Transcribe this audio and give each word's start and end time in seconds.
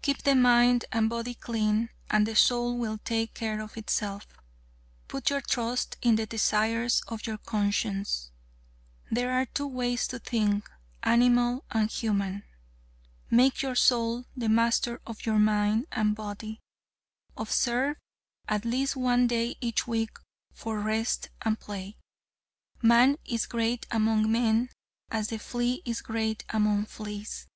Keep 0.00 0.18
the 0.22 0.36
mind 0.36 0.84
and 0.92 1.10
body 1.10 1.34
clean 1.34 1.88
and 2.08 2.24
the 2.24 2.36
soul 2.36 2.78
will 2.78 2.98
take 2.98 3.34
care 3.34 3.60
of 3.60 3.76
itself. 3.76 4.28
Put 5.08 5.28
your 5.28 5.40
trust 5.40 5.96
in 6.00 6.14
the 6.14 6.24
desires 6.24 7.02
of 7.08 7.26
your 7.26 7.38
conscience. 7.38 8.30
There 9.10 9.32
are 9.32 9.44
two 9.44 9.66
ways 9.66 10.06
to 10.06 10.20
think 10.20 10.70
animal 11.02 11.64
and 11.72 11.90
human. 11.90 12.44
Make 13.28 13.60
your 13.60 13.74
soul 13.74 14.26
the 14.36 14.48
master 14.48 15.00
of 15.04 15.26
your 15.26 15.40
mind 15.40 15.86
and 15.90 16.14
body. 16.14 16.60
Observe 17.36 17.96
at 18.48 18.64
least 18.64 18.94
one 18.94 19.26
day 19.26 19.56
each 19.60 19.88
week 19.88 20.16
for 20.52 20.78
rest 20.78 21.28
and 21.44 21.58
play. 21.58 21.96
Man 22.82 23.16
is 23.24 23.46
great 23.46 23.84
among 23.90 24.30
men 24.30 24.70
as 25.10 25.30
the 25.30 25.40
flea 25.40 25.82
is 25.84 26.02
great 26.02 26.44
among 26.50 26.84
fleas. 26.86 27.48